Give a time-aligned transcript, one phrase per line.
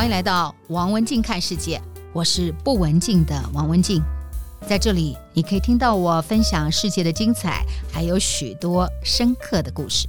[0.00, 1.78] 欢迎来到王文静看世界，
[2.14, 4.02] 我是不文静的王文静，
[4.66, 10.08] 在这里你可以听到我分享世界的精彩，还有许多深刻的故事。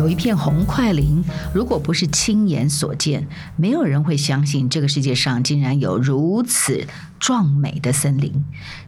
[0.00, 1.22] 有一片红桧林，
[1.52, 6.86] 如果不是亲眼所见，没有人会相信这个世界上竟然有如此
[7.18, 8.32] 壮美的森林。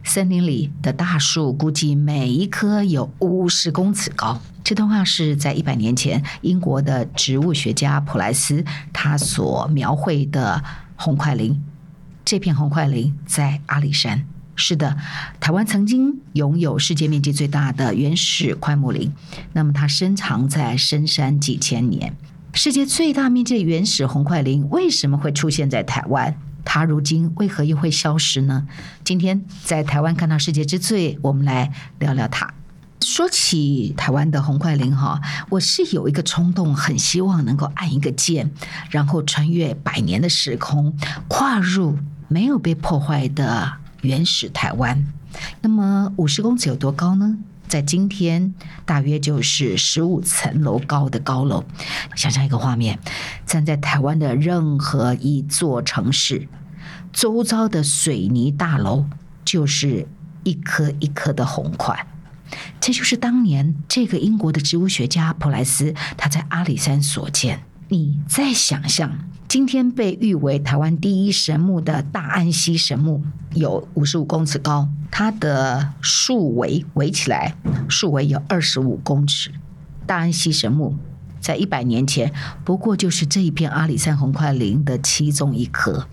[0.03, 4.41] 森林里的大树估计每一棵有五十公尺高。
[4.63, 10.63] 这段话是在一百年前英国的植物学家普莱斯他所描绘的
[10.95, 11.63] 红桧林。
[12.25, 14.25] 这片红桧林在阿里山。
[14.55, 14.97] 是的，
[15.39, 19.11] 台湾曾经拥有世界面积最大的原始桧木林，
[19.53, 22.15] 那么它深藏在深山几千年。
[22.53, 26.35] 世界最大面积的原始红桧林为什么会出现在台湾？
[26.63, 28.67] 它如今为何又会消失呢？
[29.03, 32.53] 今天在台湾看到世界之最，我们来聊聊它。
[33.01, 38.51] 说起台湾的红桧林哈，我是有一个冲动，很希望能够按一个键，
[38.91, 40.95] 然后穿越百年的时空，
[41.27, 41.97] 跨入
[42.27, 43.73] 没有被破坏的。
[44.03, 45.05] 原始台湾，
[45.61, 47.37] 那么五十公尺有多高呢？
[47.69, 48.53] 在今天，
[48.85, 51.63] 大约就是十五层楼高的高楼。
[52.15, 52.99] 想象一个画面，
[53.45, 56.47] 站在台湾的任何一座城市，
[57.11, 59.05] 周遭的水泥大楼
[59.43, 60.05] 就是
[60.43, 62.05] 一颗一颗的红块。
[62.79, 67.63] 这就是当年这个英国的植物学家普莱斯他在阿里山所见。
[67.89, 69.11] 你再想象。
[69.47, 73.21] 今天被誉为台湾第一神木的大安溪神木
[73.53, 77.55] 有五十五公尺高，它的树围围起来，
[77.87, 79.51] 树围有二十五公尺。
[80.07, 80.95] 大安溪神木
[81.39, 82.33] 在一百年前
[82.65, 86.07] 不过就是这一片阿里山红桧林的其中一棵。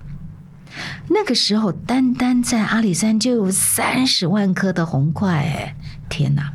[1.08, 5.76] 那个时候，单单在阿里山就有三十万棵的红桧，哎，
[6.10, 6.52] 天哪！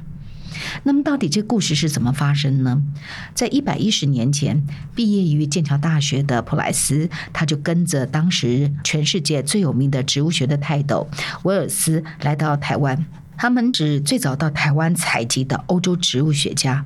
[0.83, 2.81] 那么，到底这故事是怎么发生呢？
[3.33, 11.07] 在一百一十年前，毕业于剑桥大学的普莱斯，他就跟着当时全世界最有名的植物学的泰斗
[11.43, 13.05] 威尔斯来到台湾。
[13.37, 16.85] 他们是最早到台湾采集的欧洲植物学家。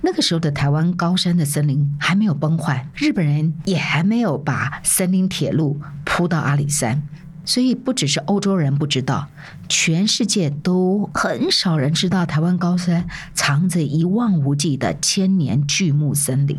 [0.00, 7.02] 那个时候的台湾高山的森林还没有崩坏，日本人也还没有把森林铁路铺到阿里山。
[7.44, 9.28] 所以不只是欧洲人不知道，
[9.70, 16.58] 全世界都很少人知道台湾高山藏着一望无际的千年巨木森林。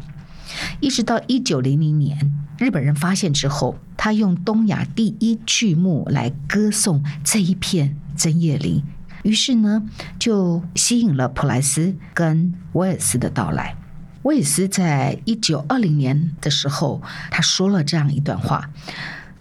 [0.79, 8.81] 一直到一九零零年，日本人发现之后，他用东亚第一巨木来歌颂这一片针叶林，
[9.23, 9.83] 于是呢，
[10.17, 13.75] 就吸引了普莱斯跟威尔斯的到来。
[14.23, 18.69] 威尔斯在一九二零年的时候，他说了这样一段话。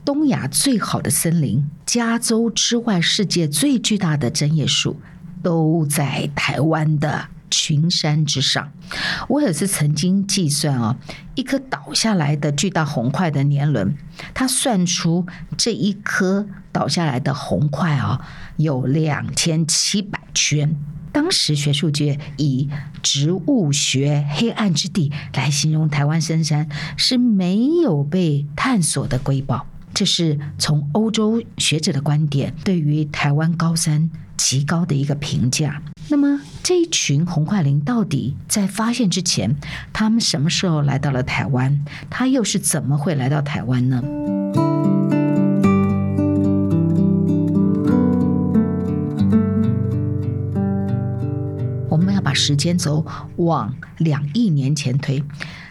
[0.04, 5.00] 东亚最好的森林，加州之外世界最巨大的针叶树，
[5.42, 8.72] 都在台湾的群山之上。
[9.28, 10.96] 威尔斯曾经计算啊，
[11.34, 13.94] 一颗倒下来的巨大红块的年轮，
[14.34, 20.74] 他算出这一颗倒下来的红块啊，有两千七百圈。
[21.12, 22.68] 当时学术界以
[23.02, 29.66] 植物学黑暗之地来形容台湾深山，是没有被探索的瑰宝。
[30.00, 35.82] 这是从欧洲学者的观点对于台湾高山极高的一个评价。
[36.08, 39.54] 那么这一群红桧林到底在发现之前，
[39.92, 41.84] 他们什么时候来到了台湾？
[42.08, 44.02] 他又是怎么会来到台湾呢？
[51.90, 53.04] 我们要把时间轴
[53.36, 55.22] 往两亿年前推。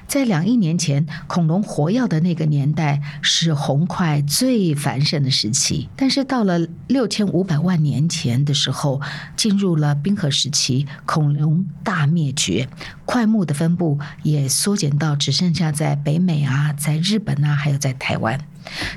[0.10, 5.88] 在两亿年前，恐龙活跃的那个年代是红块最繁盛的时期。
[5.96, 9.00] 但是到了六千五百万年前的时候，
[9.38, 12.68] 进入了冰河时期，恐龙大灭绝，
[13.06, 18.40] 块木的分布也缩减到只剩下在北美啊，在日本啊，还有在台湾。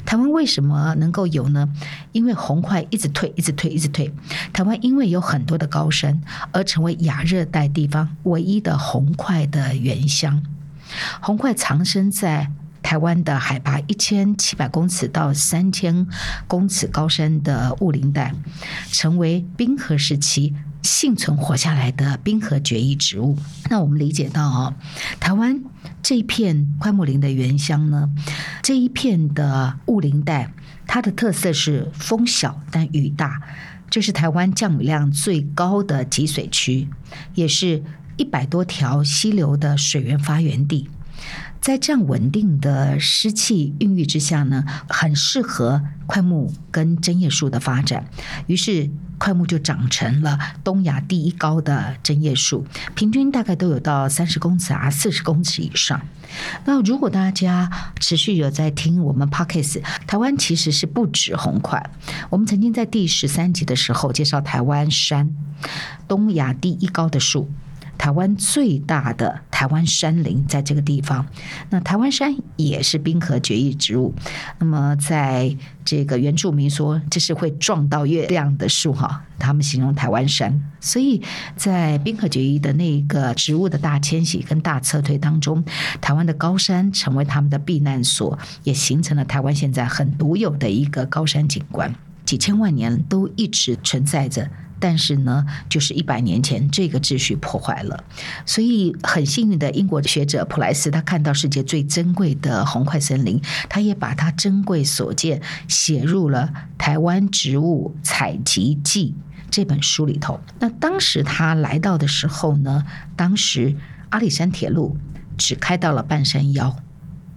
[0.06, 1.68] 台湾为什么能够有呢？
[2.12, 4.10] 因为红块一直退，一直退，一直退。
[4.54, 10.42] 台湾因为有很多的高山，而成为亚热带地方唯一的红块的原乡。
[11.20, 12.50] 红桧藏身在
[12.82, 16.06] 台湾的海拔一千七百公尺到三千
[16.48, 18.34] 公尺高山的雾林带，
[18.90, 23.38] 成为冰河时期幸存活下来的冰河决议植物。
[23.70, 24.74] 那我们理解到哦，
[25.20, 25.62] 台湾
[26.02, 28.10] 这一片桧木林的原乡呢，
[28.62, 30.52] 这一片的雾林带，
[30.86, 33.40] 它的特色是风小但雨大，
[33.88, 36.88] 这是台湾降雨量最高的集水区，
[37.34, 37.84] 也是。
[38.16, 40.88] 一百多条溪流的水源发源地，
[41.60, 48.06] 在这样稳定的湿气孕育之下呢，很适合桧木跟针叶树的发展。
[48.46, 52.66] 于是桧木就长成了东亚第一高的针叶树，
[52.96, 56.00] 平均大概都有到三十公尺啊，四十公尺以上。
[56.64, 57.70] 那如果大家
[58.00, 61.80] 持续有在听我们 Podcast，台湾其实是不止红桧。
[62.30, 65.30] 我们曾经在第十三集的时候介绍台湾山，
[66.08, 67.48] 东亚第一高的树。
[67.98, 71.24] 台湾最大的台湾山林在这个地方，
[71.70, 74.12] 那台湾山也是冰河决议植物。
[74.58, 80.60] 那么，在这个原住民说这是会撞到月亮的树哈，他们形容台湾山。
[80.80, 81.22] 所以
[81.54, 85.64] 在冰河决议的那个植物的大迁徙跟大撤退当中，
[86.00, 91.94] 台湾的高山成为他们的避难所，也形成了台湾现在很独有的一个高山景观，
[92.32, 94.48] 几千万年都一直存在着。
[94.80, 98.04] 但是呢，就是一百年前这个秩序破坏了，
[98.46, 103.38] 所以很幸运的英国学者普莱斯，他看到世界最珍贵的红桧森林，
[103.68, 109.14] 他也把他珍贵所见写入了《台湾植物采集记》
[109.50, 110.40] 这本书里头。
[110.58, 112.84] 那当时他来到的时候呢，
[113.14, 113.76] 当时
[114.08, 114.96] 阿里山铁路
[115.36, 116.74] 只开到了半山腰。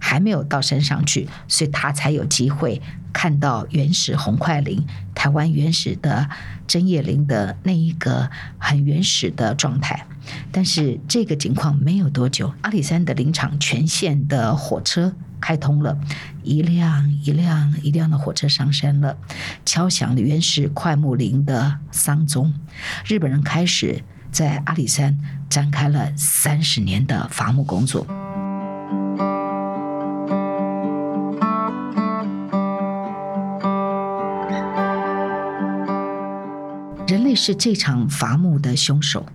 [0.06, 2.80] 还没有到山上去，所以他才有机会
[3.12, 4.86] 看到原始红桧林、
[5.16, 6.28] 台湾原始的
[6.68, 10.06] 针叶林的那一个很原始的状态。
[10.52, 15.98] 但是这个情况没有多久，阿里山的林场全线的火车开通了，
[16.44, 19.18] 一辆一辆一辆的火车上山了，
[19.64, 22.54] 敲响了原始快木林的丧钟。
[23.04, 25.18] 日本人开始在阿里山
[25.50, 28.06] 展开了三十年的伐木工作。
[37.36, 39.26] 是这场伐木的凶手，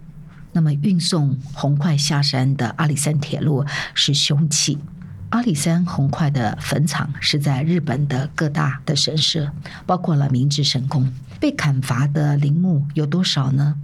[0.51, 3.63] 那么运送红块下山的阿里山铁路
[3.93, 4.79] 是凶器。
[5.29, 9.49] 阿里山红块的坟场是在日本的各大的神社，
[9.85, 11.07] 包括了明治神宫。
[11.39, 13.75] 被砍伐的林木有多少呢？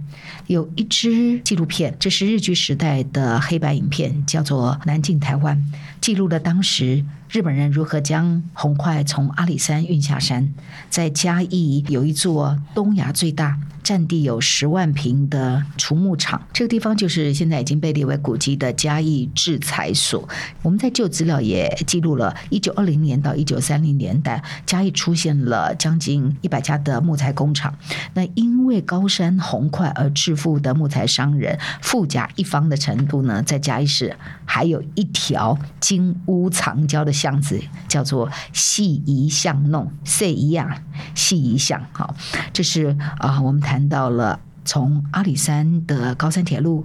[0.46, 5.56] 有一支纪录片，这是日据时代的黑白影片，叫做《南进台湾》，
[6.00, 10.52] 记录了当时日本人如何将红块从阿里山运下山。
[10.90, 13.58] 在嘉义有一座东亚最大。
[13.88, 20.28] 占地有十万平的锄木厂，这个地方就是现在已经被列为古迹的嘉义制材所。
[20.60, 27.74] 我们在旧资料也记录了，一九二零年到一九三零年代，嘉义出现了将近一百家的木材工厂。
[28.12, 34.14] 那因为高山红块而致富的木材商人，富甲一方的程度呢，在嘉义市
[34.44, 37.58] 还有一条金屋藏娇的巷子，
[37.88, 40.82] 叫做细宜巷弄，细宜啊，
[41.14, 41.82] 细宜巷。
[41.92, 42.14] 好，
[42.52, 43.77] 这是啊，我们谈。
[43.78, 46.84] 谈到了从阿里山的高山铁路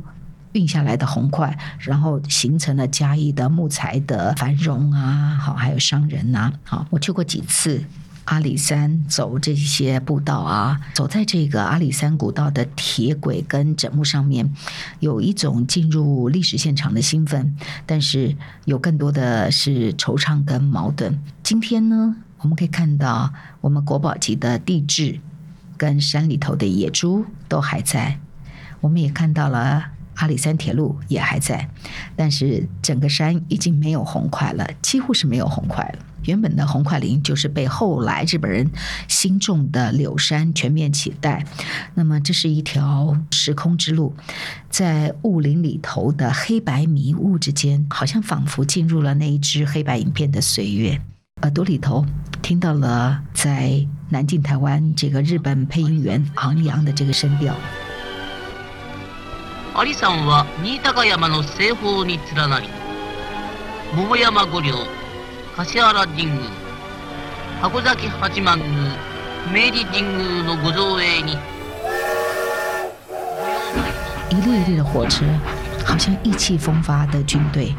[0.52, 7.84] 运下来的红块，然后形成了嘉义的木材的繁荣啊，好，还有商人呐，好，我去过几次
[8.26, 14.54] 阿里山，走这些步道啊，走在这个阿里山古道的铁轨跟枕木上面，
[15.00, 17.58] 有一种进入历史现场的兴奋，
[17.88, 21.20] 但是有更多的是惆怅跟矛盾。
[21.42, 25.20] 今天呢，我们可以看到我们国宝级的地质。
[25.78, 28.20] 跟山里头的野猪都还在，
[28.82, 29.86] 我们也看到了
[30.16, 31.70] 阿里山铁路也还在，
[32.16, 36.00] 但是整个山已经没有红桧了，几乎是没有红桧了。
[36.26, 38.70] 原本的红桧林就是被后来日本人
[39.10, 41.46] 新种的柳杉全面取代。
[41.96, 44.16] 那么这是一条时空之路，
[44.70, 51.02] 在雾林里头的黑白迷雾之间，好像仿佛进入了那一支黑白影片的岁月。
[51.42, 52.06] 耳朵里头
[52.42, 57.55] 听到了在南进台湾这个日本配音员昂扬的这个声调。
[59.75, 62.69] 阿里山は新高山の西方に连なり、
[63.95, 64.75] 桃山五棱、
[65.57, 66.39] 橿原神宫、
[67.63, 68.67] 箱崎八幡宫、
[69.53, 71.37] 明治神宫の御造営に。
[74.31, 75.25] 一列一列的火车，
[75.85, 77.75] 好像意气风发的军队。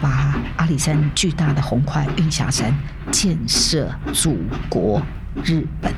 [0.00, 2.74] 把阿里山巨大的红桧运下山，
[3.10, 4.36] 建设祖
[4.68, 5.00] 国
[5.43, 5.93] 日本，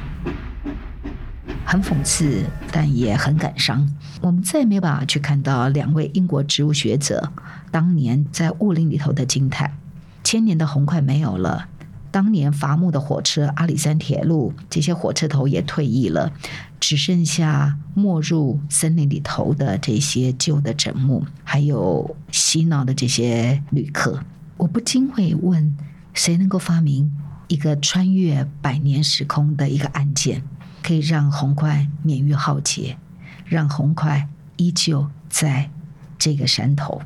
[1.66, 3.90] 很讽刺，但也很感伤。
[4.22, 7.32] 我们再也没有办法去看到两位英国植物学者
[7.72, 9.78] 当年在雾林里头的惊叹：
[10.24, 11.68] 千年的红桧没有了。
[12.12, 16.34] 当年伐木的火车，阿里山铁路，这些火车头也退役了，
[16.80, 24.24] 只剩下没入森林里头的这些旧的枕木，还有嬉闹的这些旅客。
[24.58, 25.76] 我不禁会问：
[26.14, 27.12] 谁能够发明
[27.51, 30.41] 一个穿越百年时空的一个案件，
[30.81, 32.98] 可以让红块免于浩劫，
[33.43, 35.70] 让红块依旧在
[36.17, 37.01] 这个山头？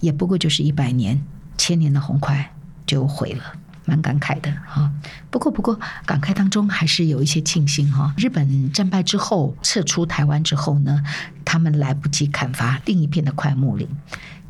[0.00, 1.20] 也不过就是一百年。
[1.58, 2.54] 千年的红块
[2.86, 3.44] 就毁了。
[3.84, 4.92] 蛮感慨的哈，
[5.30, 8.14] 不过不过感慨当中还是有一些庆幸哈。
[8.16, 11.02] 日本战败之后撤出台湾之后呢，
[11.44, 13.88] 他们来不及砍伐另一片的快木林。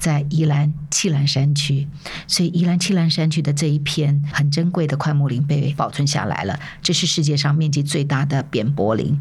[0.00, 1.86] 在宜兰七兰山区，
[2.26, 6.58] 所以宜兰七兰山区的这一片很珍贵的块木林被保存下来了。
[6.82, 9.20] 这是世界上面积最大的扁柏林。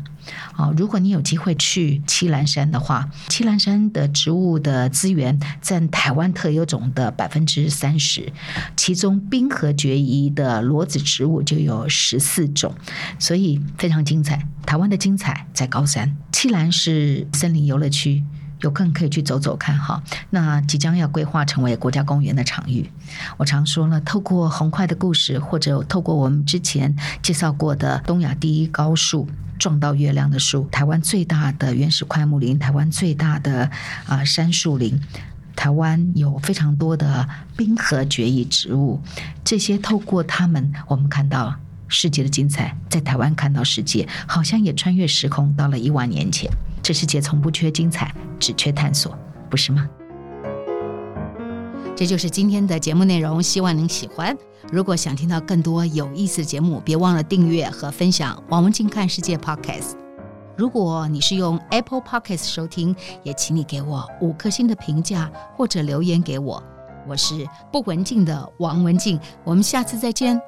[0.53, 8.31] 好，如果你有机会去七兰山的话，七兰山的植物的资源占台湾特有种的百分之三十，
[8.77, 12.73] 其中冰河决议的裸子植物就有十四种，
[13.17, 14.47] 所以非常精彩。
[14.65, 18.23] 台湾的精彩在高山，七兰是森林游乐区。
[18.61, 22.89] 有空可以去走走看哈，那即将要规划成为国家公园的场域。
[23.37, 33.63] 我常说了，透过红桧的故事，或者透过我们之前介绍过的东亚第一高树撞到月亮的树，台湾最大的原始桧木林，台湾最大的
[34.05, 34.99] 啊、呃、杉树林，
[35.55, 39.01] 台湾有非常多的冰河决议植物，
[39.43, 41.55] 这些透过它们，我们看到
[41.89, 46.49] 世界的精彩，在台湾看到世界，好像也穿越时空到了一万年前。
[46.81, 49.17] 这世界从不缺精彩，只缺探索，
[49.49, 49.89] 不是吗？
[51.95, 54.33] 这就是今天的节目内容，希望您喜欢。
[54.71, 59.95] 如果想听到更多有意思的节目，别忘了订阅和分享王文静看世界 Podcast。
[60.55, 66.63] 如果你是用 Apple Podcast 收听，也请你给我五颗星的评价或者留言给我。
[67.07, 70.39] 我是不文静的王文静，我们下次再见。